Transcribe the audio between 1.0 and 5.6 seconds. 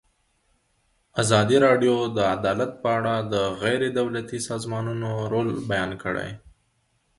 ازادي راډیو د عدالت په اړه د غیر دولتي سازمانونو رول